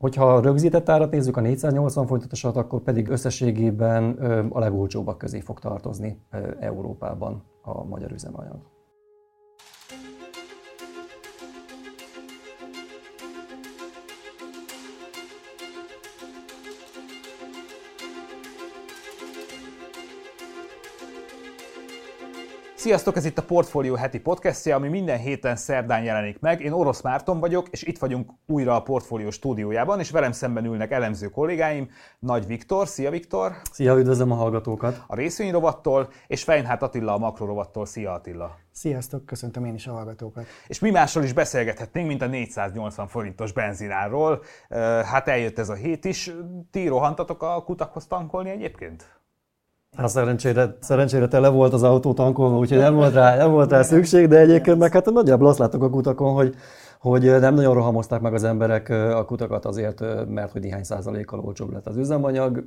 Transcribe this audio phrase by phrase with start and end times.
[0.00, 4.10] Hogyha a rögzített árat nézzük, a 480 forintot akkor pedig összességében
[4.50, 6.22] a legolcsóbbak közé fog tartozni
[6.60, 8.79] Európában a magyar üzemanyag.
[22.80, 26.60] Sziasztok, ez itt a Portfolio heti podcastja, ami minden héten szerdán jelenik meg.
[26.60, 30.90] Én Orosz Márton vagyok, és itt vagyunk újra a Portfolio stúdiójában, és velem szemben ülnek
[30.90, 33.52] elemző kollégáim, Nagy Viktor, szia Viktor!
[33.72, 35.04] Szia, üdvözlöm a hallgatókat!
[35.06, 38.56] A részvényrovattól, és Feinhardt Attila a makrorovattól, szia Attila!
[38.72, 40.46] Sziasztok, köszöntöm én is a hallgatókat!
[40.66, 44.42] És mi másról is beszélgethetnénk, mint a 480 forintos benzináról.
[45.04, 46.30] Hát eljött ez a hét is.
[46.70, 49.19] Ti rohantatok a kutakhoz tankolni egyébként?
[49.96, 53.82] Hát szerencsére, szerencsére tele volt az autó tankolva, úgyhogy nem volt rá, nem volt rá
[53.82, 56.54] szükség, de egyébként meg hát nagyjából azt látok a kutakon, hogy,
[56.98, 61.72] hogy nem nagyon rohamozták meg az emberek a kutakat azért, mert hogy néhány százalékkal olcsóbb
[61.72, 62.64] lett az üzemanyag,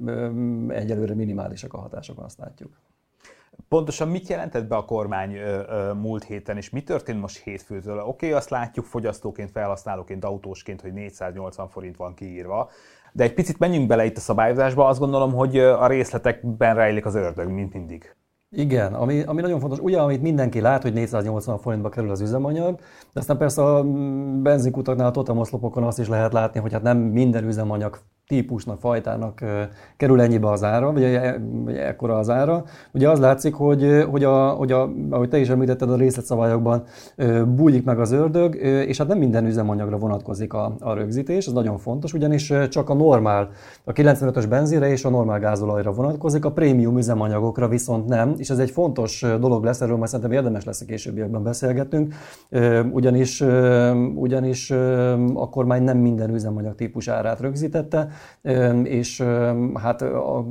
[0.68, 2.72] egyelőre minimálisak a hatások, azt látjuk.
[3.68, 5.38] Pontosan mit jelentett be a kormány
[6.02, 7.98] múlt héten, és mi történt most hétfőtől?
[7.98, 12.70] Oké, okay, azt látjuk fogyasztóként, felhasználóként, autósként, hogy 480 forint van kiírva,
[13.14, 17.16] de egy picit menjünk bele itt a szabályozásba, azt gondolom, hogy a részletekben rejlik az
[17.16, 18.16] ördög, mint mindig.
[18.56, 22.80] Igen, ami, ami nagyon fontos, ugye, amit mindenki lát, hogy 480 forintba kerül az üzemanyag,
[23.14, 23.84] de aztán persze a
[24.42, 29.44] benzinkutaknál, a totamoszlopokon azt is lehet látni, hogy hát nem minden üzemanyag típusnak, fajtának
[29.98, 32.64] kerül ennyibe az ára, vagy, e, vagy ekkora az ára.
[32.92, 36.84] Ugye az látszik, hogy, hogy, a, hogy a, ahogy te is említetted, a részletszabályokban
[37.48, 38.56] bújik meg az ördög,
[38.88, 42.94] és hát nem minden üzemanyagra vonatkozik a, a rögzítés, ez nagyon fontos, ugyanis csak a
[42.94, 43.50] normál,
[43.84, 48.58] a 95-ös benzinre és a normál gázolajra vonatkozik, a prémium üzemanyagokra viszont nem, és ez
[48.58, 52.14] egy fontos dolog lesz, erről majd szerintem érdemes lesz a későbbiekben beszélgetünk,
[52.92, 53.44] ugyanis,
[54.16, 54.72] ugyanis
[55.34, 58.08] a kormány nem minden üzemanyag típus árát rögzítette,
[58.84, 59.22] és
[59.74, 60.46] hát a,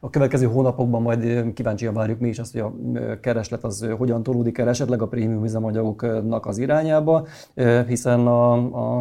[0.00, 4.58] a következő hónapokban majd kíváncsian várjuk mi is azt, hogy a kereslet az hogyan tolódik
[4.58, 7.26] el esetleg a prémium üzemanyagoknak az irányába,
[7.86, 8.52] hiszen a,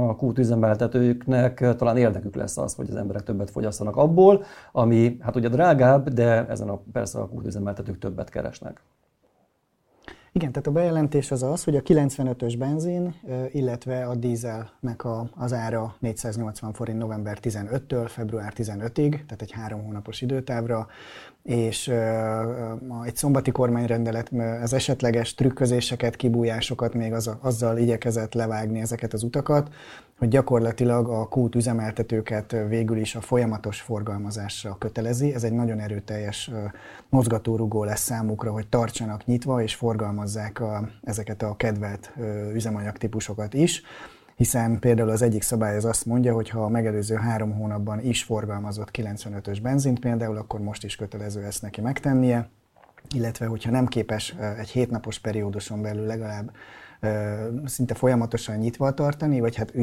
[0.10, 5.36] a kút üzemeltetőknek talán érdekük lesz az, hogy az emberek többet fogyasszanak abból, ami hát
[5.36, 8.82] ugye drágább, de ezen a, persze a kút üzemeltetők többet keresnek.
[10.34, 13.16] Igen, tehát a bejelentés az az, hogy a 95-ös benzin,
[13.52, 19.84] illetve a dízelnek a, az ára 480 forint november 15-től február 15-ig, tehát egy három
[19.84, 20.88] hónapos időtávra,
[21.44, 21.88] és
[23.06, 24.32] egy szombati kormányrendelet
[24.62, 29.74] az esetleges trükközéseket, kibújásokat még az, azzal igyekezett levágni ezeket az utakat,
[30.18, 35.34] hogy gyakorlatilag a kút üzemeltetőket végül is a folyamatos forgalmazásra kötelezi.
[35.34, 36.52] Ez egy nagyon erőteljes
[37.10, 42.14] mozgatórugó lesz számukra, hogy tartsanak nyitva és forgalmazzák a, ezeket a kedvelt
[42.54, 43.82] üzemanyagtípusokat is
[44.36, 48.24] hiszen például az egyik szabály az azt mondja, hogy ha a megelőző három hónapban is
[48.24, 52.50] forgalmazott 95-ös benzint például, akkor most is kötelező ezt neki megtennie,
[53.16, 56.52] illetve hogyha nem képes egy hétnapos perióduson belül legalább
[57.66, 59.74] szinte folyamatosan nyitva tartani, vagy hát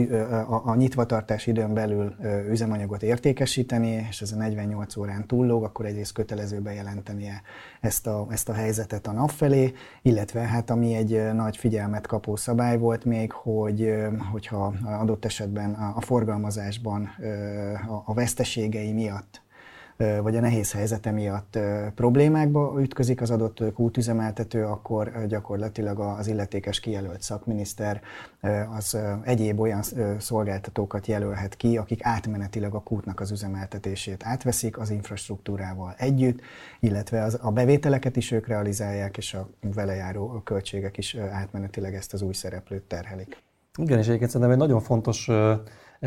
[0.64, 2.14] a, nyitvatartás időn belül
[2.48, 7.42] üzemanyagot értékesíteni, és ez a 48 órán túllóg, akkor egyrészt kötelező bejelentenie
[7.80, 12.36] ezt a, ezt a helyzetet a nap felé, illetve hát ami egy nagy figyelmet kapó
[12.36, 13.94] szabály volt még, hogy
[14.32, 17.08] hogyha adott esetben a forgalmazásban
[18.04, 19.46] a veszteségei miatt
[19.98, 21.58] vagy a nehéz helyzete miatt
[21.94, 28.00] problémákba ütközik az adott kútüzemeltető, akkor gyakorlatilag az illetékes kijelölt szakminiszter
[28.76, 29.82] az egyéb olyan
[30.18, 36.40] szolgáltatókat jelölhet ki, akik átmenetileg a kútnak az üzemeltetését átveszik az infrastruktúrával együtt,
[36.80, 42.12] illetve az, a bevételeket is ők realizálják, és a vele járó költségek is átmenetileg ezt
[42.12, 43.42] az új szereplőt terhelik.
[43.78, 45.30] Igen, és egyébként szerintem egy nagyon fontos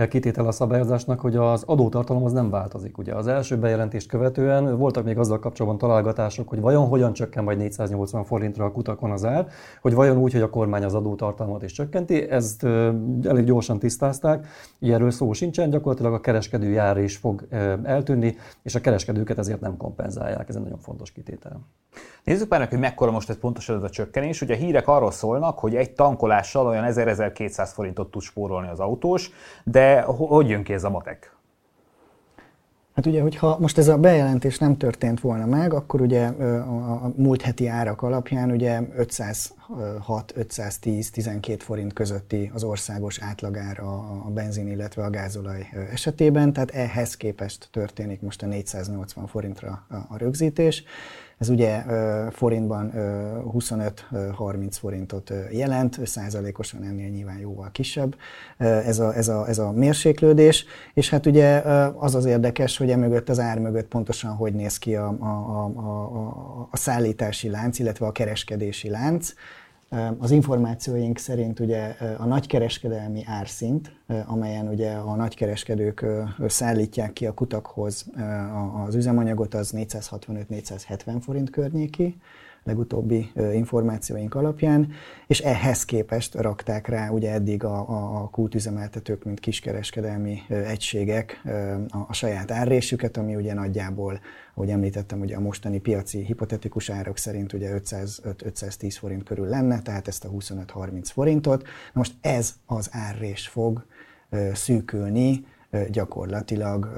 [0.10, 2.98] kitétel a szabályozásnak, hogy az adótartalom az nem változik.
[2.98, 7.58] Ugye az első bejelentést követően voltak még azzal kapcsolatban találgatások, hogy vajon hogyan csökken majd
[7.58, 9.48] 480 forintra a kutakon az ár,
[9.82, 12.30] hogy vajon úgy, hogy a kormány az adótartalmat is csökkenti.
[12.30, 12.64] Ezt
[13.24, 14.48] elég gyorsan tisztázták,
[14.80, 17.48] erről szó sincsen, gyakorlatilag a kereskedő jár is fog
[17.84, 20.50] eltűnni, és a kereskedőket ezért nem kompenzálják.
[20.50, 21.60] Ez egy nagyon fontos kitétel.
[22.24, 24.42] Nézzük már meg, hogy mekkora most ez pontosan ez a csökkenés.
[24.42, 29.32] Ugye a hírek arról szólnak, hogy egy tankolással olyan 1000-1200 forintot tud spórolni az autós,
[29.64, 31.36] de hogy jön ki ez a matek?
[32.96, 37.42] Hát ugye, hogyha most ez a bejelentés nem történt volna meg, akkor ugye a múlt
[37.42, 39.54] heti árak alapján ugye 500
[40.08, 47.68] 6-510-12 forint közötti az országos átlagár a, benzin, illetve a gázolaj esetében, tehát ehhez képest
[47.72, 50.84] történik most a 480 forintra a rögzítés.
[51.42, 51.84] Ez ugye
[52.32, 58.16] forintban 25-30 forintot jelent, százalékosan ennél nyilván jóval kisebb
[58.58, 61.62] ez a, ez, a, ez a mérséklődés, és hát ugye
[61.96, 65.66] az az érdekes, hogy emögött az ár mögött pontosan hogy néz ki a, a, a,
[65.66, 69.34] a, a szállítási lánc, illetve a kereskedési lánc.
[70.18, 73.96] Az információink szerint ugye a nagykereskedelmi árszint,
[74.26, 76.06] amelyen ugye a nagykereskedők
[76.48, 78.06] szállítják ki a kutakhoz
[78.86, 82.22] az üzemanyagot, az 465-470 forint környéki,
[82.64, 84.92] legutóbbi információink alapján,
[85.28, 91.42] és ehhez képest rakták rá ugye eddig a, a, a kultüzemeltetők, mint kiskereskedelmi egységek
[91.90, 94.20] a, a saját árrésüket, ami ugye nagyjából,
[94.54, 100.08] ahogy említettem, ugye a mostani piaci hipotetikus árak szerint ugye 500-510 forint körül lenne, tehát
[100.08, 101.62] ezt a 25-30 forintot.
[101.62, 103.86] Na most ez az árrés fog
[104.54, 105.46] szűkülni
[105.90, 106.94] gyakorlatilag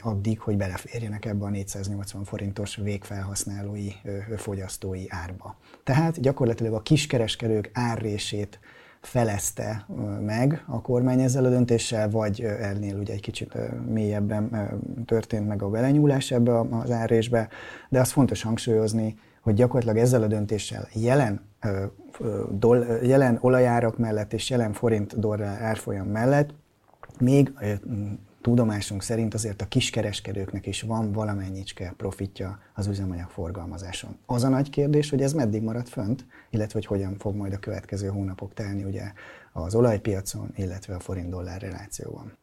[0.00, 3.90] addig, hogy beleférjenek ebbe a 480 forintos végfelhasználói
[4.36, 5.56] fogyasztói árba.
[5.84, 8.60] Tehát gyakorlatilag a kiskereskedők árrését
[9.00, 9.86] felezte
[10.20, 13.54] meg a kormány ezzel a döntéssel, vagy ennél ugye egy kicsit
[13.88, 14.70] mélyebben
[15.04, 17.48] történt meg a belenyúlás ebbe az árrésbe,
[17.88, 21.40] de azt fontos hangsúlyozni, hogy gyakorlatilag ezzel a döntéssel jelen,
[23.02, 26.54] jelen olajárak mellett és jelen forint dollár árfolyam mellett
[27.20, 27.52] még
[28.46, 34.18] tudomásunk szerint azért a kiskereskedőknek is van valamennyicske profitja az üzemanyag forgalmazáson.
[34.26, 37.58] Az a nagy kérdés, hogy ez meddig marad fönt, illetve hogy hogyan fog majd a
[37.58, 39.12] következő hónapok telni ugye
[39.52, 42.36] az olajpiacon, illetve a forint-dollár relációban.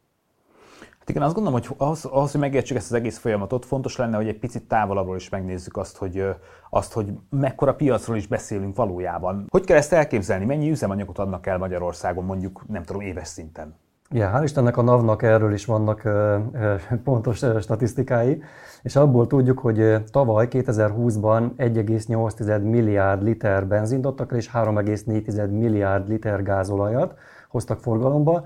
[1.00, 4.16] Hát igen, azt gondolom, hogy ahhoz, ahhoz, hogy megértsük ezt az egész folyamatot, fontos lenne,
[4.16, 6.24] hogy egy picit távolabbról is megnézzük azt, hogy,
[6.70, 9.46] azt, hogy mekkora piacról is beszélünk valójában.
[9.50, 10.46] Hogy kell ezt elképzelni?
[10.46, 13.76] Mennyi üzemanyagot adnak el Magyarországon mondjuk, nem tudom, éves szinten?
[14.16, 16.10] Ja, hál' Istennek a NAV-nak erről is vannak
[17.04, 18.44] pontos statisztikái,
[18.82, 26.44] és abból tudjuk, hogy tavaly 2020-ban 1,8 milliárd liter benzint adtak és 3,4 milliárd liter
[26.44, 27.16] gázolajat
[27.54, 28.46] hoztak forgalomba.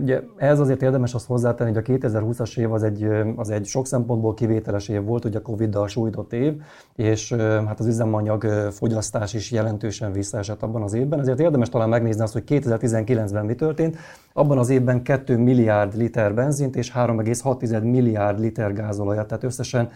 [0.00, 3.86] Ugye ez azért érdemes azt hozzátenni, hogy a 2020-as év az egy, az egy sok
[3.86, 6.62] szempontból kivételes év volt, ugye a Covid-dal sújtott év,
[6.96, 7.32] és
[7.66, 11.20] hát az üzemanyag fogyasztás is jelentősen visszaesett abban az évben.
[11.20, 13.96] Ezért érdemes talán megnézni azt, hogy 2019-ben mi történt.
[14.32, 19.90] Abban az évben 2 milliárd liter benzint és 3,6 milliárd liter gázolajat, tehát összesen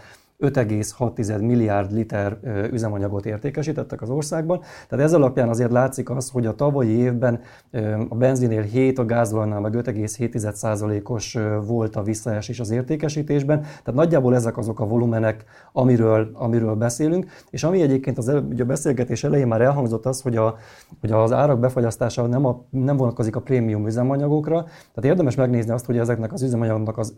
[0.44, 2.38] 5,6 milliárd liter
[2.72, 4.60] üzemanyagot értékesítettek az országban.
[4.88, 7.40] Tehát ez alapján azért látszik az, hogy a tavalyi évben
[8.08, 13.60] a benzinél 7, a gázolajnál meg 5,7%-os volt a visszaesés az értékesítésben.
[13.60, 17.26] Tehát nagyjából ezek azok a volumenek, amiről, amiről beszélünk.
[17.50, 20.56] És ami egyébként az ugye a beszélgetés elején már elhangzott az, hogy, a,
[21.00, 24.62] hogy az árak befagyasztása nem, a, nem vonatkozik a prémium üzemanyagokra.
[24.64, 27.14] Tehát érdemes megnézni azt, hogy ezeknek az üzemanyagoknak az,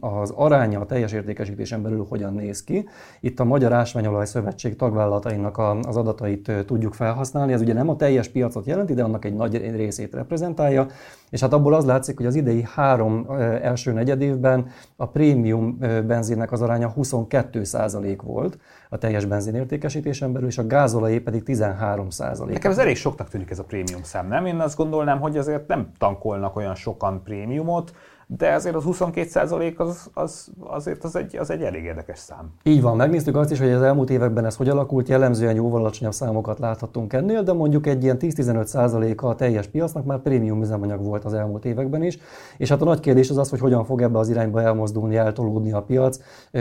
[0.00, 2.88] az aránya a teljes értékesítésen belül hogyan néz ki.
[3.20, 7.52] Itt a Magyar Ásványolaj Szövetség tagvállalatainak az adatait tudjuk felhasználni.
[7.52, 10.86] Ez ugye nem a teljes piacot jelenti, de annak egy nagy részét reprezentálja.
[11.30, 13.26] És hát abból az látszik, hogy az idei három
[13.62, 14.66] első negyedévben
[14.96, 18.58] a prémium benzinnek az aránya 22% volt
[18.88, 22.06] a teljes benzinértékesítésen belül, és a gázolajé pedig 13
[22.46, 24.46] Nekem ez elég soknak tűnik ez a prémium szám, nem?
[24.46, 27.92] Én azt gondolnám, hogy azért nem tankolnak olyan sokan prémiumot,
[28.36, 32.52] de azért az 22 az, az, azért az egy, az egy elég érdekes szám.
[32.62, 36.12] Így van, megnéztük azt is, hogy az elmúlt években ez hogy alakult, jellemzően jóval alacsonyabb
[36.12, 41.24] számokat láthatunk ennél, de mondjuk egy ilyen 10-15 a teljes piacnak már prémium üzemanyag volt
[41.24, 42.18] az elmúlt években is,
[42.56, 45.72] és hát a nagy kérdés az az, hogy hogyan fog ebbe az irányba elmozdulni, eltolódni
[45.72, 46.18] a piac,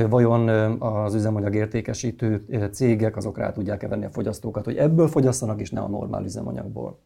[0.09, 0.49] vajon
[0.79, 5.79] az üzemanyag értékesítő cégek azok rá tudják-e venni a fogyasztókat, hogy ebből fogyasszanak és ne
[5.79, 6.99] a normál üzemanyagból.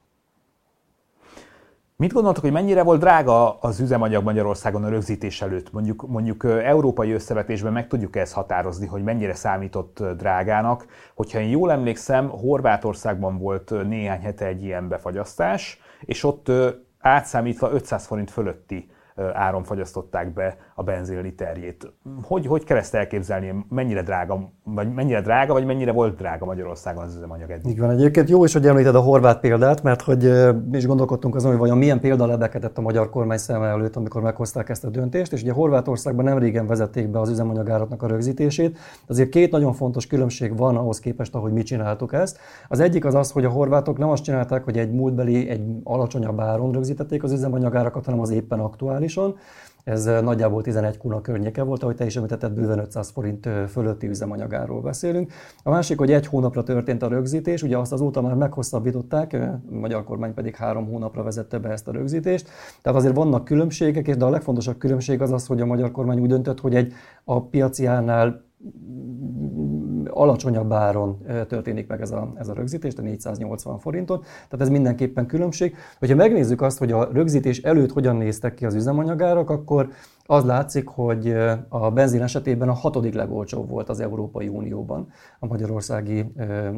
[1.98, 5.72] Mit gondoltok, hogy mennyire volt drága az üzemanyag Magyarországon a rögzítés előtt?
[5.72, 10.86] Mondjuk, mondjuk európai összevetésben meg tudjuk ezt határozni, hogy mennyire számított drágának.
[11.14, 16.52] Hogyha én jól emlékszem, Horvátországban volt néhány hete egy ilyen befagyasztás, és ott
[17.00, 18.90] átszámítva 500 forint fölötti
[19.34, 21.94] áron fagyasztották be a benzin literjét.
[22.22, 27.04] Hogy, hogy kell ezt elképzelni, mennyire drága, vagy mennyire drága, vagy mennyire volt drága Magyarországon
[27.04, 27.72] az üzemanyag eddig?
[27.72, 30.32] Így van, egyébként jó is, hogy említed a horvát példát, mert hogy
[30.70, 34.22] mi is gondolkodtunk azon, hogy vajon milyen példa lebekedett a magyar kormány szeme előtt, amikor
[34.22, 38.78] meghozták ezt a döntést, és ugye Horvátországban nem régen vezették be az üzemanyagáratnak a rögzítését.
[39.08, 42.38] Azért két nagyon fontos különbség van ahhoz képest, ahogy mi csináltuk ezt.
[42.68, 46.40] Az egyik az az, hogy a horvátok nem azt csinálták, hogy egy múltbeli, egy alacsonyabb
[46.40, 49.36] áron rögzítették az üzemanyagárakat, hanem az éppen aktuális nominálisan.
[49.86, 54.82] Ez nagyjából 11 kuna környéke volt, ahogy te is említetted, bőven 500 forint fölötti üzemanyagáról
[54.82, 55.32] beszélünk.
[55.64, 60.04] A másik, hogy egy hónapra történt a rögzítés, ugye azt azóta már meghosszabbították, a magyar
[60.04, 62.50] kormány pedig három hónapra vezette be ezt a rögzítést.
[62.82, 66.30] Tehát azért vannak különbségek, de a legfontosabb különbség az az, hogy a magyar kormány úgy
[66.30, 68.44] döntött, hogy egy a piaci árnál
[70.16, 71.18] alacsonyabb áron
[71.48, 74.20] történik meg ez a, ez a rögzítés, a 480 forinton.
[74.20, 75.76] Tehát ez mindenképpen különbség.
[76.00, 79.90] Hogyha megnézzük azt, hogy a rögzítés előtt hogyan néztek ki az üzemanyagárak, akkor
[80.26, 81.36] az látszik, hogy
[81.70, 85.08] a benzin esetében a hatodik legolcsóbb volt az Európai Unióban
[85.40, 86.26] a magyarországi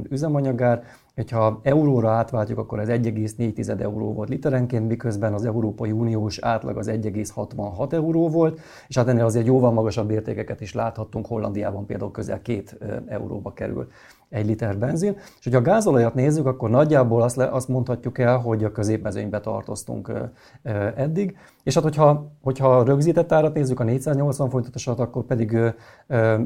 [0.10, 0.84] üzemanyagár.
[1.31, 6.88] Ha euróra átváltjuk, akkor ez 1,4 euró volt literenként, miközben az Európai Uniós átlag az
[6.89, 12.41] 1,66 euró volt, és hát ennél azért jóval magasabb értékeket is láthattunk, Hollandiában például közel
[12.41, 13.88] 2 euróba kerül
[14.29, 15.15] egy liter benzin.
[15.17, 19.39] És hogyha a gázolajat nézzük, akkor nagyjából azt, le, azt mondhatjuk el, hogy a középmezőnybe
[19.39, 20.12] tartoztunk
[20.96, 21.38] eddig.
[21.63, 25.57] És hát hogyha, hogyha rögzített árat nézzük, a 480 forintot, akkor pedig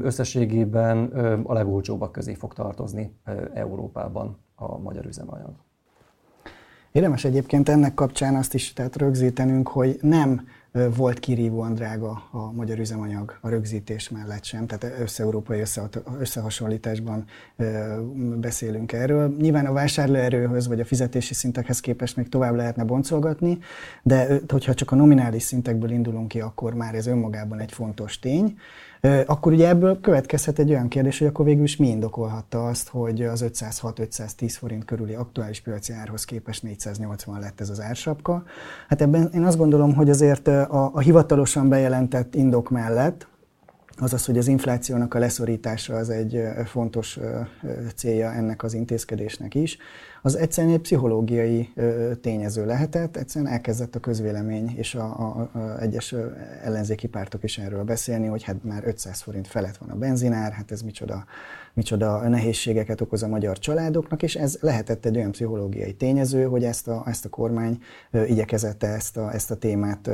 [0.02, 1.04] összességében
[1.44, 3.16] a legolcsóbbak közé fog tartozni
[3.54, 5.50] Európában a magyar üzemanyag.
[6.92, 12.78] Érdemes egyébként ennek kapcsán azt is tehát rögzítenünk, hogy nem volt kirívóan drága a magyar
[12.78, 15.62] üzemanyag a rögzítés mellett sem, tehát össze-európai
[16.18, 17.24] összehasonlításban
[18.36, 19.36] beszélünk erről.
[19.38, 23.58] Nyilván a vásárlóerőhöz vagy a fizetési szintekhez képest még tovább lehetne boncolgatni,
[24.02, 28.58] de hogyha csak a nominális szintekből indulunk ki, akkor már ez önmagában egy fontos tény.
[29.26, 33.22] Akkor ugye ebből következhet egy olyan kérdés, hogy akkor végül is mi indokolhatta azt, hogy
[33.22, 38.44] az 506-510 forint körüli aktuális piaci árhoz képest 480 lett ez az ársapka.
[38.88, 43.26] Hát ebben én azt gondolom, hogy azért a, a hivatalosan bejelentett indok mellett,
[43.96, 47.18] azaz, hogy az inflációnak a leszorítása az egy fontos
[47.94, 49.78] célja ennek az intézkedésnek is
[50.22, 51.72] az egyszerűen egy pszichológiai
[52.20, 56.14] tényező lehetett, egyszerűen elkezdett a közvélemény és a, a, a egyes
[56.62, 60.70] ellenzéki pártok is erről beszélni, hogy hát már 500 forint felett van a benzinár, hát
[60.70, 61.24] ez micsoda
[61.74, 66.88] micsoda nehézségeket okoz a magyar családoknak, és ez lehetett egy olyan pszichológiai tényező, hogy ezt
[66.88, 67.78] a, ezt a kormány
[68.26, 70.10] igyekezette ezt a, ezt a témát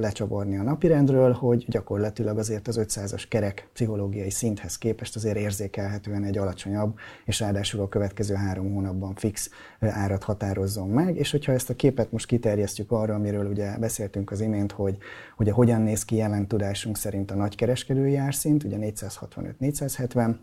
[0.00, 6.38] lecsavarni a napirendről, hogy gyakorlatilag azért az 500-as kerek pszichológiai szinthez képest azért érzékelhetően egy
[6.38, 11.74] alacsonyabb, és ráadásul a következő három hónapban fix árat határozzon meg, és hogyha ezt a
[11.74, 14.96] képet most kiterjesztjük arra, amiről ugye beszéltünk az imént, hogy
[15.38, 20.34] ugye hogyan néz ki jelen tudásunk szerint a nagykereskedői árszint, ugye 465-470,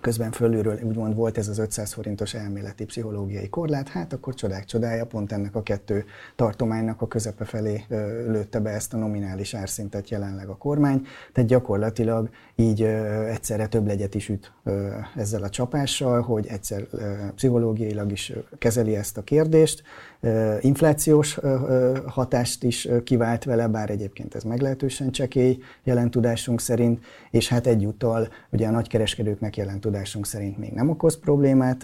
[0.00, 5.06] közben fölülről úgymond volt ez az 500 forintos elméleti pszichológiai korlát, hát akkor csodák csodája,
[5.06, 6.04] pont ennek a kettő
[6.36, 7.84] tartománynak a közepe felé
[8.26, 12.82] lőtte be ezt a nominális árszintet jelenleg a kormány, tehát gyakorlatilag így
[13.28, 14.52] egyszerre több legyet is üt
[15.16, 16.86] ezzel a csapással, hogy egyszer
[17.34, 19.82] pszichológiailag is kezeli ezt a kérdést,
[20.60, 21.38] inflációs
[22.06, 28.28] hatást is kivált vele, bár egyébként ez meglehetősen csekély jelen tudásunk szerint, és hát egyúttal
[28.50, 31.82] ugye a nagykereskedőknek jelen tudásunk szerint még nem okoz problémát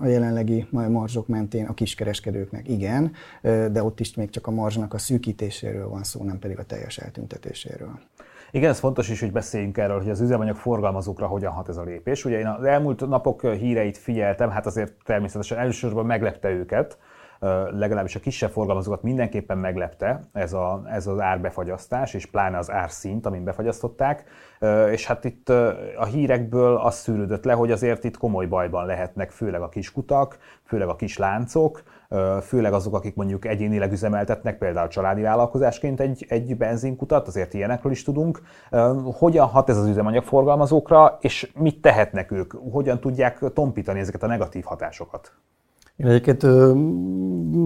[0.00, 3.12] a jelenlegi marzsok mentén, a kiskereskedőknek igen,
[3.42, 6.98] de ott is még csak a marzsnak a szűkítéséről van szó, nem pedig a teljes
[6.98, 7.98] eltüntetéséről.
[8.50, 11.82] Igen, ez fontos is, hogy beszéljünk erről, hogy az üzemanyag forgalmazókra hogyan hat ez a
[11.82, 12.24] lépés.
[12.24, 16.98] Ugye én az elmúlt napok híreit figyeltem, hát azért természetesen elsősorban meglepte őket,
[17.70, 23.26] legalábbis a kisebb forgalmazókat mindenképpen meglepte ez, a, ez az árbefagyasztás, és pláne az árszint,
[23.26, 24.24] amin befagyasztották.
[24.90, 25.48] És hát itt
[25.96, 30.88] a hírekből az szűrődött le, hogy azért itt komoly bajban lehetnek, főleg a kiskutak, főleg
[30.88, 31.82] a kis láncok,
[32.42, 38.02] főleg azok, akik mondjuk egyénileg üzemeltetnek, például családi vállalkozásként egy, egy benzinkutat, azért ilyenekről is
[38.02, 38.42] tudunk.
[39.18, 42.52] Hogyan hat ez az üzemanyagforgalmazókra, és mit tehetnek ők?
[42.72, 45.32] Hogyan tudják tompítani ezeket a negatív hatásokat?
[45.96, 46.72] Én egyébként ö,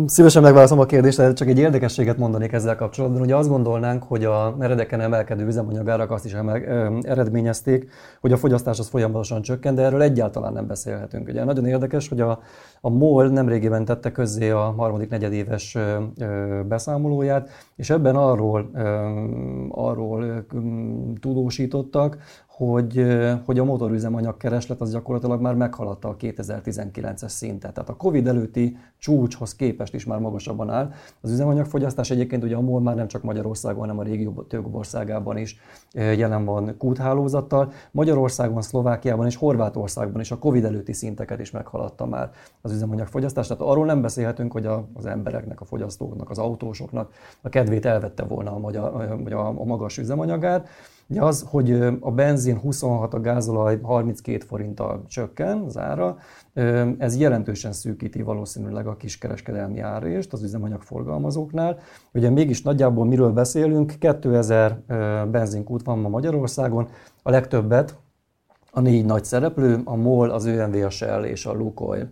[0.06, 3.20] szívesen megválaszolom a kérdést, de csak egy érdekességet mondanék ezzel kapcsolatban.
[3.20, 8.36] Ugye azt gondolnánk, hogy a meredeken emelkedő üzemanyagárak azt is emel, ö, eredményezték, hogy a
[8.36, 11.28] fogyasztás az folyamatosan csökken, de erről egyáltalán nem beszélhetünk.
[11.28, 12.40] Ugye nagyon érdekes, hogy a,
[12.80, 18.80] a MOL nemrégiben tette közzé a harmadik negyedéves ö, beszámolóját, és ebben arról, ö,
[19.70, 20.38] arról ö,
[21.20, 22.18] tudósítottak,
[22.66, 23.06] hogy,
[23.44, 27.72] hogy a motorüzemanyag kereslet az gyakorlatilag már meghaladta a 2019-es szintet.
[27.74, 30.92] Tehát a Covid előtti csúcshoz képest is már magasabban áll.
[31.20, 35.36] Az üzemanyagfogyasztás egyébként ugye a MOL már nem csak Magyarországon, hanem a régió több országában
[35.36, 35.60] is
[35.92, 37.72] jelen van kúthálózattal.
[37.90, 43.46] Magyarországon, Szlovákiában és Horvátországban is a Covid előtti szinteket is meghaladta már az üzemanyagfogyasztás.
[43.46, 48.54] Tehát arról nem beszélhetünk, hogy az embereknek, a fogyasztóknak, az autósoknak a kedvét elvette volna
[48.54, 48.94] a, magyar,
[49.32, 50.68] a, a magas üzemanyagát.
[51.10, 56.16] Ugye az, hogy a benzin 26, a gázolaj 32 forinttal csökken az ára,
[56.98, 61.78] ez jelentősen szűkíti valószínűleg a kiskereskedelmi árést az üzemanyag forgalmazóknál.
[62.12, 64.78] Ugye mégis nagyjából miről beszélünk, 2000
[65.30, 66.88] benzinkút van ma Magyarországon,
[67.22, 67.98] a legtöbbet
[68.72, 72.08] a négy nagy szereplő, a MOL, az ÖMV, a Shell és a Lukoil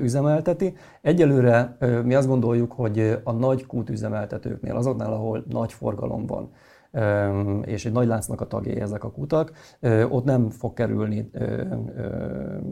[0.00, 0.74] üzemelteti.
[1.02, 6.50] Egyelőre mi azt gondoljuk, hogy a nagy kútüzemeltetőknél, azoknál, ahol nagy forgalom van,
[7.64, 9.52] és egy nagy láncnak a tagjai ezek a kutak,
[10.08, 11.30] ott nem fog kerülni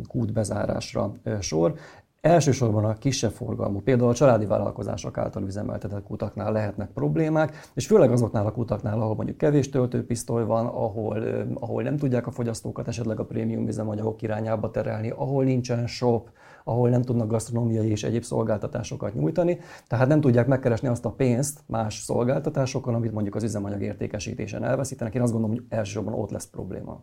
[0.09, 1.75] kútbezárásra sor.
[2.21, 8.11] Elsősorban a kisebb forgalmú, például a családi vállalkozások által üzemeltetett kutaknál lehetnek problémák, és főleg
[8.11, 11.23] azoknál a kutaknál, ahol mondjuk kevés töltőpisztoly van, ahol,
[11.55, 16.29] ahol nem tudják a fogyasztókat esetleg a prémium üzemanyagok irányába terelni, ahol nincsen shop,
[16.69, 21.61] ahol nem tudnak gasztronómiai és egyéb szolgáltatásokat nyújtani, tehát nem tudják megkeresni azt a pénzt
[21.67, 25.15] más szolgáltatásokon, amit mondjuk az üzemanyag értékesítésen elveszítenek.
[25.15, 27.03] Én azt gondolom, hogy elsősorban ott lesz probléma.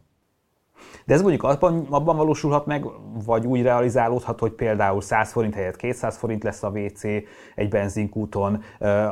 [1.06, 2.86] De ez mondjuk abban, abban valósulhat meg,
[3.26, 7.04] vagy úgy realizálódhat, hogy például 100 forint helyett 200 forint lesz a WC
[7.56, 8.64] egy benzinkúton,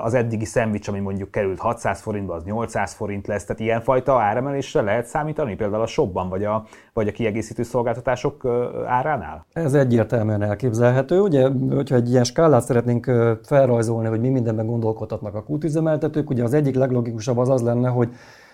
[0.04, 4.82] az eddigi szendvics, ami mondjuk került 600 forintba, az 800 forint lesz, tehát ilyenfajta áremelésre
[4.82, 8.46] lehet számítani, például a shopban, vagy a, vagy a kiegészítő szolgáltatások
[8.86, 9.46] áránál?
[9.54, 11.20] Ez egyértelműen elképzelhető.
[11.20, 13.12] Ugye, hogyha egy ilyen skálát szeretnénk
[13.44, 18.10] felrajzolni, hogy mi mindenben gondolkodhatnak a kútüzemeltetők, ugye az egyik leglogikusabb az az lenne, hogy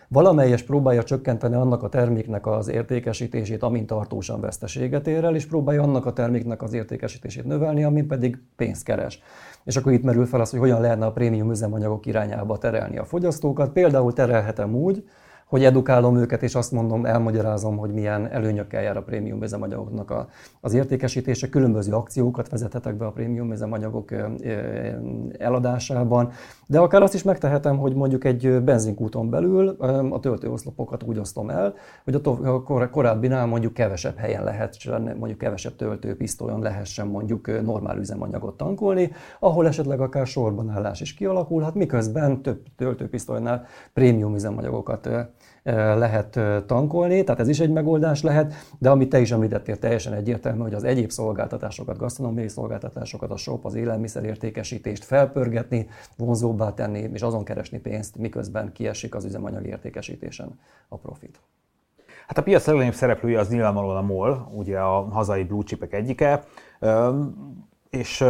[0.07, 5.81] valamelyes próbálja csökkenteni annak a terméknek az értékesítését, amint tartósan veszteséget ér el, és próbálja
[5.81, 9.21] annak a terméknek az értékesítését növelni, amin pedig pénzt keres.
[9.63, 13.05] És akkor itt merül fel az, hogy hogyan lehetne a prémium üzemanyagok irányába terelni a
[13.05, 13.71] fogyasztókat.
[13.71, 15.03] Például terelhetem úgy,
[15.47, 20.27] hogy edukálom őket, és azt mondom, elmagyarázom, hogy milyen előnyökkel jár a prémium üzemanyagoknak a,
[20.61, 21.49] az értékesítése.
[21.49, 24.11] Különböző akciókat vezethetek be a prémium üzemanyagok
[25.37, 26.31] eladásában,
[26.67, 29.69] de akár azt is megtehetem, hogy mondjuk egy benzinkúton belül
[30.09, 31.73] a töltőoszlopokat úgy osztom el,
[32.03, 34.77] hogy a korábbinál mondjuk kevesebb helyen lehet,
[35.17, 41.75] mondjuk kevesebb töltőpisztolyon lehessen mondjuk normál üzemanyagot tankolni, ahol esetleg akár sorban állás is kialakulhat,
[41.75, 45.09] miközben több töltőpisztolynál prémium üzemanyagokat
[45.73, 50.61] lehet tankolni, tehát ez is egy megoldás lehet, de amit te is említettél, teljesen egyértelmű,
[50.61, 57.43] hogy az egyéb szolgáltatásokat, gasztronómiai szolgáltatásokat, a shop, az élelmiszerértékesítést felpörgetni, vonzóbbá tenni, és azon
[57.43, 61.39] keresni pénzt, miközben kiesik az üzemanyag értékesítésen a profit.
[62.27, 66.43] Hát a piac legnagyobb szereplője az nyilvánvalóan a MOL, ugye a hazai blue chipek egyike,
[67.89, 68.25] és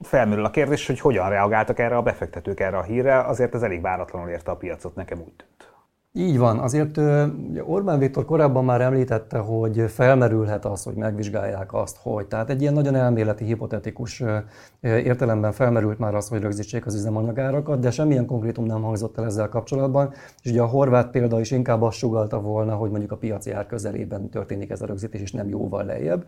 [0.00, 3.80] felmerül a kérdés, hogy hogyan reagáltak erre a befektetők erre a hírre, azért ez elég
[3.80, 5.73] váratlanul érte a piacot, nekem úgy tűnt.
[6.16, 6.58] Így van.
[6.58, 6.98] Azért
[7.64, 12.26] Orbán Viktor korábban már említette, hogy felmerülhet az, hogy megvizsgálják azt, hogy.
[12.26, 14.22] Tehát egy ilyen nagyon elméleti, hipotetikus
[14.80, 19.48] értelemben felmerült már az, hogy rögzítsék az üzemanyagárakat, de semmilyen konkrétum nem hangzott el ezzel
[19.48, 20.12] kapcsolatban.
[20.42, 23.66] És ugye a horvát példa is inkább azt sugalta volna, hogy mondjuk a piaci ár
[23.66, 26.24] közelében történik ez a rögzítés, és nem jóval lejjebb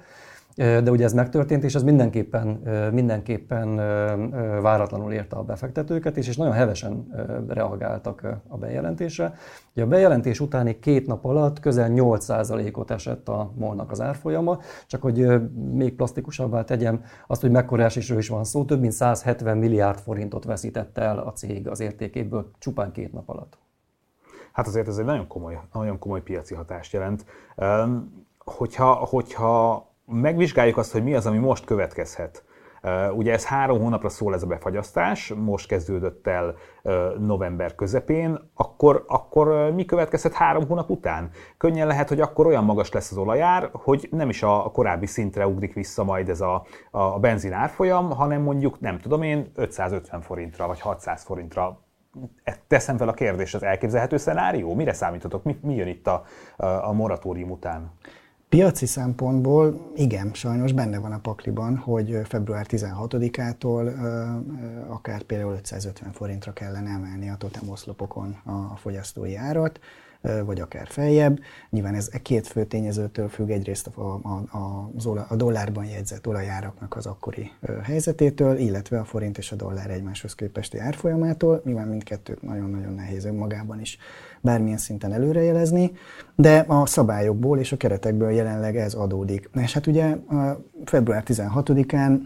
[0.57, 2.47] de ugye ez megtörtént, és ez mindenképpen,
[2.93, 3.77] mindenképpen
[4.63, 7.07] váratlanul érte a befektetőket, és, és nagyon hevesen
[7.49, 9.35] reagáltak a bejelentésre.
[9.73, 15.03] Ugye a bejelentés utáni két nap alatt közel 8%-ot esett a molnak az árfolyama, csak
[15.03, 15.43] hogy
[15.73, 20.45] még plastikusabbá tegyem azt, hogy mekkora esésről is van szó, több mint 170 milliárd forintot
[20.45, 23.59] veszített el a cég az értékéből csupán két nap alatt.
[24.53, 27.25] Hát azért ez egy nagyon komoly, nagyon komoly piaci hatást jelent.
[28.45, 32.45] Hogyha, hogyha megvizsgáljuk azt, hogy mi az, ami most következhet.
[33.15, 36.55] Ugye ez három hónapra szól ez a befagyasztás, most kezdődött el
[37.19, 41.31] november közepén, akkor, akkor mi következhet három hónap után?
[41.57, 45.47] Könnyen lehet, hogy akkor olyan magas lesz az olajár, hogy nem is a korábbi szintre
[45.47, 50.67] ugrik vissza majd ez a, a benzin árfolyam, hanem mondjuk, nem tudom én, 550 forintra
[50.67, 51.81] vagy 600 forintra
[52.67, 54.75] teszem fel a kérdést, az elképzelhető szenárió?
[54.75, 55.43] Mire számítotok?
[55.43, 56.25] Mi, mi jön itt a,
[56.57, 57.93] a moratórium után?
[58.57, 63.93] Piaci szempontból igen, sajnos benne van a pakliban, hogy február 16-ától
[64.89, 69.81] akár például 550 forintra kellene emelni a totem oszlopokon a fogyasztói árat
[70.45, 71.41] vagy akár feljebb.
[71.71, 74.91] Nyilván ez e két fő tényezőtől függ egyrészt a, a, a,
[75.29, 77.51] a dollárban jegyzett olajáraknak az akkori
[77.83, 81.61] helyzetétől, illetve a forint és a dollár egymáshoz képesti árfolyamától.
[81.65, 83.99] Nyilván mindkettőt nagyon-nagyon nehéz önmagában is
[84.41, 85.93] bármilyen szinten előrejelezni,
[86.35, 89.51] de a szabályokból és a keretekből jelenleg ez adódik.
[89.55, 90.17] És hát ugye
[90.85, 92.21] február 16-án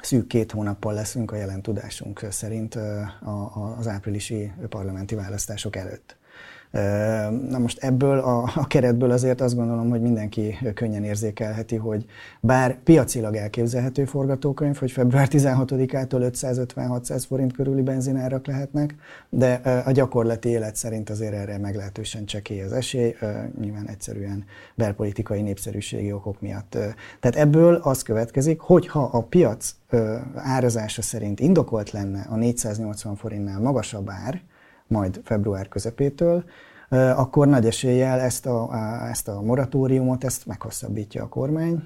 [0.00, 2.78] szűk két hónappal leszünk a jelen tudásunk szerint
[3.78, 6.16] az áprilisi parlamenti választások előtt.
[7.48, 12.04] Na most ebből a, a keretből azért azt gondolom, hogy mindenki könnyen érzékelheti, hogy
[12.40, 18.94] bár piacilag elképzelhető forgatókönyv, hogy február 16-ától 550-600 forint körüli benzinárak lehetnek,
[19.28, 19.52] de
[19.84, 23.14] a gyakorlati élet szerint azért erre meglehetősen csekély az esély,
[23.60, 26.70] nyilván egyszerűen belpolitikai népszerűségi okok miatt.
[27.20, 29.74] Tehát ebből az következik, hogy ha a piac
[30.34, 34.42] árazása szerint indokolt lenne a 480 forintnál magasabb ár,
[34.92, 36.44] majd február közepétől,
[36.98, 38.70] akkor nagy eséllyel ezt a,
[39.10, 41.82] ezt a moratóriumot ezt meghosszabbítja a kormány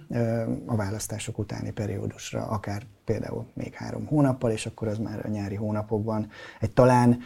[0.66, 5.54] a választások utáni periódusra, akár például még három hónappal, és akkor az már a nyári
[5.54, 6.28] hónapokban
[6.60, 7.18] egy talán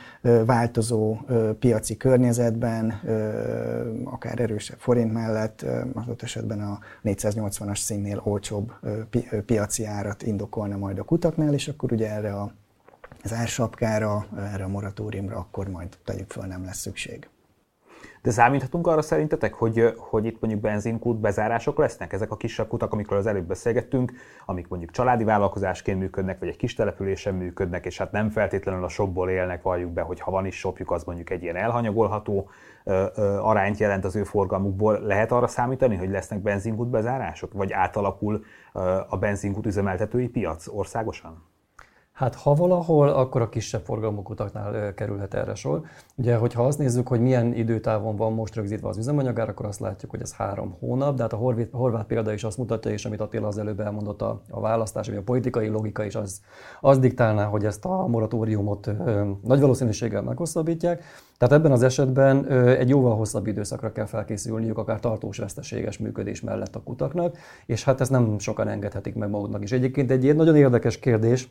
[0.45, 1.19] változó
[1.59, 3.01] piaci környezetben,
[4.05, 8.73] akár erősebb forint mellett, az esetben a 480-as színnél olcsóbb
[9.47, 12.53] piaci árat indokolna majd a kutaknál, és akkor ugye erre a
[13.23, 17.29] az ársapkára, erre a moratóriumra akkor majd tegyük föl, nem lesz szükség.
[18.23, 22.13] De számíthatunk arra szerintetek, hogy, hogy itt mondjuk benzinkút bezárások lesznek?
[22.13, 24.13] Ezek a kisebb kutak, amikről az előbb beszélgettünk,
[24.47, 28.89] amik mondjuk családi vállalkozásként működnek, vagy egy kis településen működnek, és hát nem feltétlenül a
[28.89, 32.49] shopból élnek, valljuk be, hogy ha van is shopjuk, az mondjuk egy ilyen elhanyagolható
[32.85, 34.99] ö, ö, arányt jelent az ő forgalmukból.
[34.99, 37.53] Lehet arra számítani, hogy lesznek benzinkút bezárások?
[37.53, 41.50] Vagy átalakul ö, a benzinkút üzemeltetői piac országosan?
[42.21, 45.83] Hát ha valahol, akkor a kisebb forgalmú kutaknál kerülhet erre sor.
[46.17, 50.11] Ugye, hogyha azt nézzük, hogy milyen időtávon van most rögzítve az üzemanyagár, akkor azt látjuk,
[50.11, 53.21] hogy ez három hónap, de hát a horvát, horvát példa is azt mutatja, és amit
[53.21, 56.41] Attila az előbb elmondott a, a választás, vagy a politikai logika is az,
[56.81, 61.03] az diktálná, hogy ezt a moratóriumot ö, nagy valószínűséggel meghosszabbítják.
[61.39, 66.41] Tehát ebben az esetben ö, egy jóval hosszabb időszakra kell felkészülniük, akár tartós veszteséges működés
[66.41, 69.73] mellett a kutaknak, és hát ezt nem sokan engedhetik meg maguknak is.
[69.73, 71.49] Egyébként egy nagyon érdekes kérdés,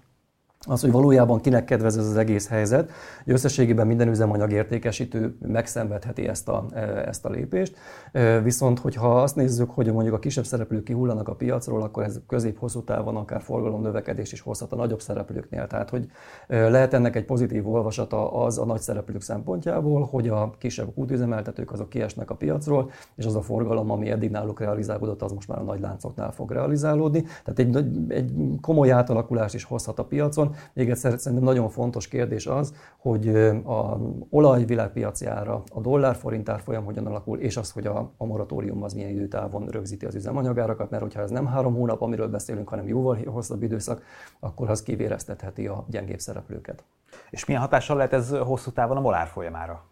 [0.67, 2.91] az, hogy valójában kinek kedvez ez az egész helyzet,
[3.23, 7.75] hogy összességében minden üzemanyag értékesítő megszenvedheti ezt a, e, ezt a lépést.
[8.11, 12.19] E, viszont, hogyha azt nézzük, hogy mondjuk a kisebb szereplők kihullanak a piacról, akkor ez
[12.27, 15.67] közép-hosszú távon akár forgalom növekedés is hozhat a nagyobb szereplőknél.
[15.67, 16.05] Tehát, hogy
[16.47, 21.71] e, lehet ennek egy pozitív olvasata az a nagy szereplők szempontjából, hogy a kisebb útüzemeltetők
[21.71, 25.59] azok kiesnek a piacról, és az a forgalom, ami eddig náluk realizálódott, az most már
[25.59, 27.21] a nagy láncoknál fog realizálódni.
[27.21, 32.47] Tehát egy, egy komoly átalakulást is hozhat a piacon, még egyszer szerintem nagyon fontos kérdés
[32.47, 33.35] az, hogy
[33.65, 33.97] a
[34.29, 38.83] olaj világpiaci ára, a dollár forint árfolyam hogyan alakul, és az, hogy a, a moratórium
[38.83, 42.87] az milyen időtávon rögzíti az üzemanyagárakat, mert hogyha ez nem három hónap, amiről beszélünk, hanem
[42.87, 44.03] jóval hosszabb időszak,
[44.39, 46.83] akkor az kivéreztetheti a gyengébb szereplőket.
[47.29, 49.88] És milyen hatással lehet ez hosszú távon a molár folyamára?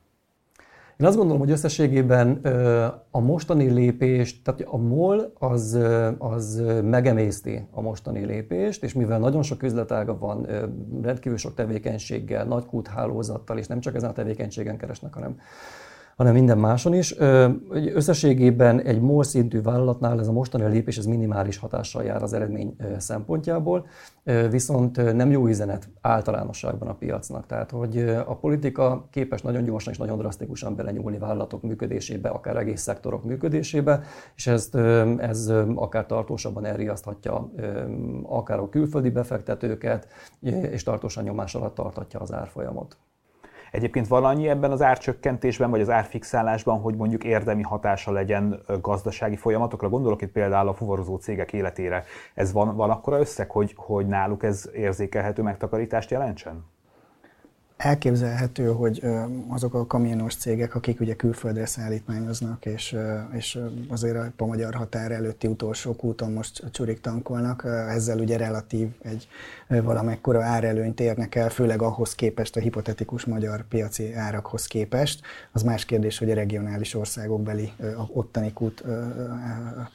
[0.99, 2.29] Én azt gondolom, hogy összességében
[3.11, 5.79] a mostani lépés, tehát a MOL az,
[6.17, 10.47] az megemészti a mostani lépést, és mivel nagyon sok üzletága van,
[11.01, 15.39] rendkívül sok tevékenységgel, nagy kúthálózattal, és nem csak ezen a tevékenységen keresnek, hanem
[16.17, 17.15] hanem minden máson is.
[17.93, 22.75] Összességében egy MOL szintű vállalatnál ez a mostani lépés ez minimális hatással jár az eredmény
[22.97, 23.87] szempontjából,
[24.49, 27.45] viszont nem jó üzenet általánosságban a piacnak.
[27.45, 32.81] Tehát, hogy a politika képes nagyon gyorsan és nagyon drasztikusan belenyúlni vállalatok működésébe, akár egész
[32.81, 34.01] szektorok működésébe,
[34.35, 34.75] és ezt,
[35.17, 37.51] ez akár tartósabban elriaszthatja
[38.23, 40.07] akár a külföldi befektetőket,
[40.71, 42.97] és tartósan nyomás alatt tarthatja az árfolyamot.
[43.71, 49.89] Egyébként van ebben az árcsökkentésben, vagy az árfixálásban, hogy mondjuk érdemi hatása legyen gazdasági folyamatokra?
[49.89, 52.03] Gondolok itt például a fuvarozó cégek életére.
[52.33, 56.65] Ez van, van akkora összeg, hogy, hogy náluk ez érzékelhető megtakarítást jelentsen?
[57.77, 59.01] Elképzelhető, hogy
[59.47, 62.95] azok a kamionos cégek, akik ugye külföldre szállítmányoznak, és,
[63.31, 63.59] és
[63.89, 69.27] azért a magyar határ előtti utolsó úton most csurik tankolnak, ezzel ugye relatív egy
[69.67, 75.21] valamekkora árelőnyt érnek el, főleg ahhoz képest, a hipotetikus magyar piaci árakhoz képest.
[75.51, 77.71] Az más kérdés, hogy a regionális országokbeli
[78.13, 78.83] ottani kút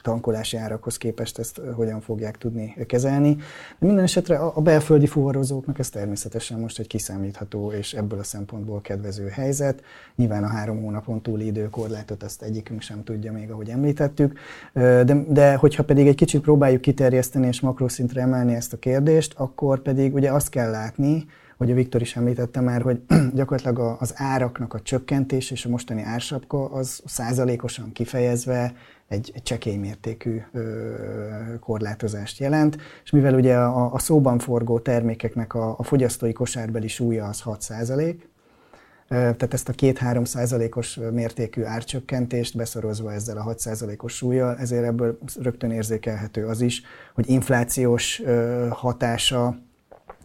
[0.01, 3.35] tankolási árakhoz képest ezt hogyan fogják tudni kezelni.
[3.79, 8.81] De minden esetre a belföldi fuvarozóknak ez természetesen most egy kiszámítható és ebből a szempontból
[8.81, 9.83] kedvező helyzet.
[10.15, 14.39] Nyilván a három hónapon túli időkorlátot azt egyikünk sem tudja még, ahogy említettük.
[14.73, 19.81] De, de hogyha pedig egy kicsit próbáljuk kiterjeszteni és makroszintre emelni ezt a kérdést, akkor
[19.81, 21.25] pedig ugye azt kell látni,
[21.57, 23.01] hogy a Viktor is említette már, hogy
[23.33, 28.73] gyakorlatilag az áraknak a csökkentés és a mostani ársapka az százalékosan kifejezve
[29.07, 30.41] egy, csekély mértékű
[31.59, 37.25] korlátozást jelent, és mivel ugye a, a szóban forgó termékeknek a, a fogyasztói kosárbeli súlya
[37.25, 38.31] az 6 százalék,
[39.07, 45.17] tehát ezt a 2-3 százalékos mértékű árcsökkentést beszorozva ezzel a 6 százalékos súlyjal, ezért ebből
[45.41, 46.81] rögtön érzékelhető az is,
[47.13, 48.21] hogy inflációs
[48.69, 49.57] hatása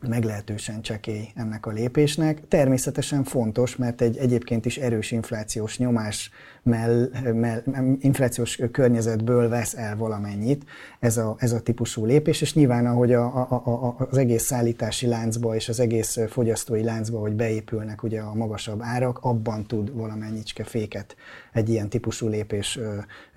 [0.09, 2.49] meglehetősen csekély ennek a lépésnek.
[2.49, 6.31] Természetesen fontos, mert egy egyébként is erős inflációs nyomás
[6.63, 7.63] mell, mell,
[8.01, 10.65] inflációs környezetből vesz el valamennyit
[11.01, 15.07] ez a, ez a típusú lépés, és nyilván ahogy a, a, a, az egész szállítási
[15.07, 20.65] láncba és az egész fogyasztói láncba, hogy beépülnek ugye a magasabb árak, abban tud valamennyicske
[20.65, 21.17] féket
[21.59, 22.79] egy ilyen típusú lépés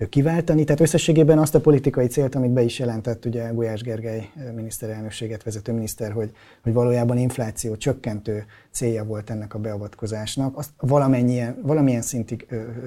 [0.08, 0.64] kiváltani.
[0.64, 5.72] Tehát összességében azt a politikai célt, amit be is jelentett ugye Gulyás Gergely miniszterelnökséget vezető
[5.72, 6.30] miniszter, hogy,
[6.62, 12.46] hogy valójában infláció csökkentő célja volt ennek a beavatkozásnak, azt valamennyien, valamilyen szintig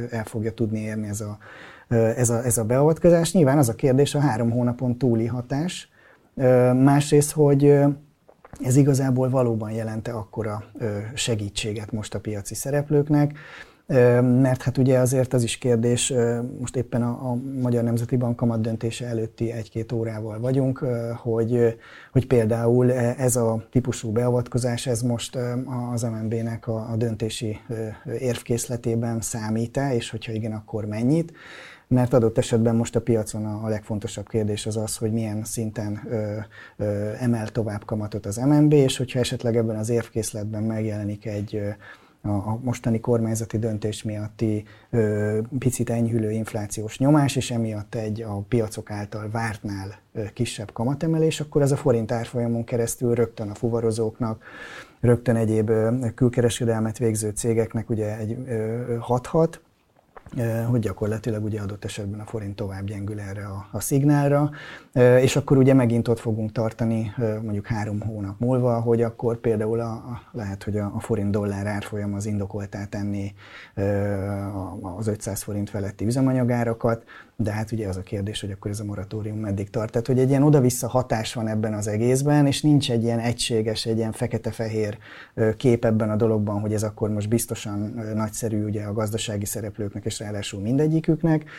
[0.10, 1.38] el fogja tudni érni ez a,
[1.88, 3.34] ez, a, ez a beavatkozás.
[3.34, 5.89] Nyilván az a kérdés a három hónapon túli hatás.
[6.74, 7.80] Másrészt, hogy
[8.63, 10.63] ez igazából valóban jelente akkora
[11.13, 13.38] segítséget most a piaci szereplőknek,
[14.21, 16.13] mert hát ugye azért az is kérdés,
[16.60, 20.78] most éppen a, a Magyar Nemzeti Bank kamat döntése előtti egy-két órával vagyunk,
[21.17, 21.78] hogy,
[22.12, 25.38] hogy például ez a típusú beavatkozás, ez most
[25.93, 27.58] az MNB-nek a, a döntési
[28.19, 31.34] érvkészletében számít-e, és hogyha igen, akkor mennyit?
[31.88, 36.02] Mert adott esetben most a piacon a, a legfontosabb kérdés az az, hogy milyen szinten
[36.10, 36.38] ö,
[36.78, 41.62] ö, emel tovább kamatot az MNB, és hogyha esetleg ebben az érvkészletben megjelenik egy
[42.26, 48.92] a mostani kormányzati döntés miatti ö, picit enyhülő inflációs nyomás, és emiatt egy a piacok
[48.92, 54.44] által vártnál ö, kisebb kamatemelés, akkor ez a forint árfolyamon keresztül rögtön a fuvarozóknak,
[55.00, 58.38] rögtön egyéb ö, külkereskedelmet végző cégeknek ugye egy,
[59.00, 59.62] hathat,
[60.70, 64.52] hogy gyakorlatilag ugye adott esetben a forint tovább gyengül erre a, a szignálra,
[65.22, 70.22] és akkor ugye megint ott fogunk tartani mondjuk három hónap múlva, hogy akkor például a,
[70.32, 73.34] lehet, hogy a, a forint dollár árfolyam az indokoltá tenni
[74.98, 77.04] az 500 forint feletti üzemanyagárakat,
[77.38, 79.91] de hát ugye az a kérdés, hogy akkor ez a moratórium meddig tart.
[79.91, 83.86] Tehát, hogy egy ilyen oda-vissza hatás van ebben az egészben, és nincs egy ilyen egységes,
[83.86, 84.98] egy ilyen fekete-fehér
[85.58, 87.80] kép ebben a dologban, hogy ez akkor most biztosan
[88.15, 91.50] nagyszerű ugye a gazdasági szereplőknek, és ráadásul mindegyiküknek.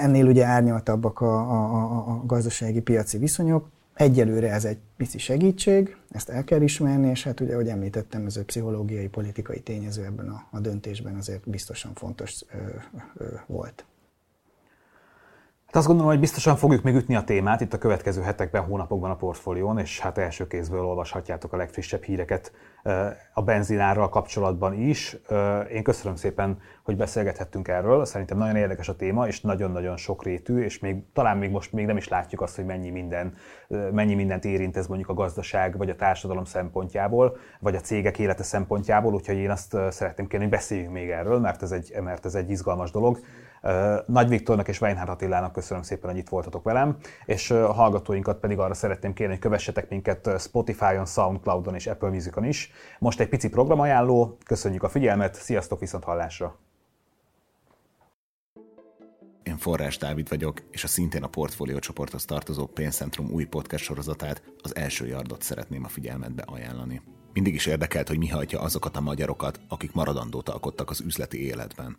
[0.00, 3.68] Ennél ugye árnyaltabbak a, a, a gazdasági piaci viszonyok.
[3.94, 8.36] Egyelőre ez egy pici segítség, ezt el kell ismerni, és hát ugye, ahogy említettem, ez
[8.36, 12.56] a pszichológiai, politikai tényező ebben a, a döntésben azért biztosan fontos ö,
[13.16, 13.84] ö, volt.
[15.70, 19.10] Hát azt gondolom, hogy biztosan fogjuk még ütni a témát itt a következő hetekben, hónapokban
[19.10, 22.52] a portfólión, és hát első kézből olvashatjátok a legfrissebb híreket
[23.34, 25.16] a benzinárral kapcsolatban is.
[25.72, 28.04] Én köszönöm szépen, hogy beszélgethettünk erről.
[28.04, 31.96] Szerintem nagyon érdekes a téma, és nagyon-nagyon sokrétű, és még, talán még most még nem
[31.96, 33.34] is látjuk azt, hogy mennyi, minden,
[33.92, 38.42] mennyi mindent érint ez mondjuk a gazdaság, vagy a társadalom szempontjából, vagy a cégek élete
[38.42, 42.34] szempontjából, úgyhogy én azt szeretném kérni, hogy beszéljünk még erről, mert ez egy, mert ez
[42.34, 43.20] egy izgalmas dolog.
[44.06, 48.58] Nagy Viktornak és Weinhardt Attilának köszönöm szépen, hogy itt voltatok velem, és a hallgatóinkat pedig
[48.58, 52.72] arra szeretném kérni, hogy kövessetek minket Spotify-on, Soundcloud-on és Apple Music-on is.
[52.98, 56.58] Most egy pici programajánló, köszönjük a figyelmet, sziasztok viszont hallásra!
[59.42, 64.42] Én Forrás Dávid vagyok, és a szintén a Portfólió csoporthoz tartozó Pénzcentrum új podcast sorozatát,
[64.62, 67.02] az első yardot szeretném a figyelmetbe ajánlani.
[67.32, 71.98] Mindig is érdekelt, hogy mi hajtja azokat a magyarokat, akik maradandót alkottak az üzleti életben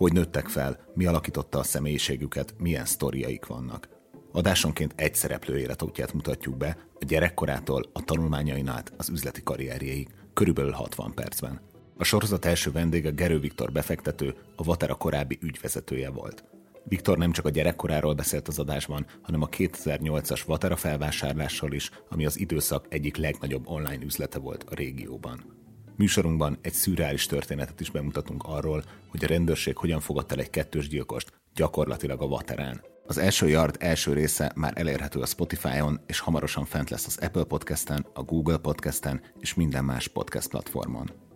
[0.00, 3.88] hogy nőttek fel, mi alakította a személyiségüket, milyen sztoriaik vannak.
[4.32, 10.70] Adásonként egy szereplő életútját mutatjuk be, a gyerekkorától a tanulmányain át az üzleti karrierjeig, körülbelül
[10.70, 11.60] 60 percben.
[11.96, 16.44] A sorozat első vendége Gerő Viktor befektető, a Vatera korábbi ügyvezetője volt.
[16.84, 22.26] Viktor nem csak a gyerekkoráról beszélt az adásban, hanem a 2008-as Vatera felvásárlásról is, ami
[22.26, 25.58] az időszak egyik legnagyobb online üzlete volt a régióban.
[26.00, 30.88] Műsorunkban egy szürreális történetet is bemutatunk arról, hogy a rendőrség hogyan fogott el egy kettős
[30.88, 32.82] gyilkost, gyakorlatilag a Vaterán.
[33.06, 37.44] Az első Yard első része már elérhető a Spotify-on, és hamarosan fent lesz az Apple
[37.44, 41.29] Podcast-en, a Google Podcast-en és minden más podcast platformon.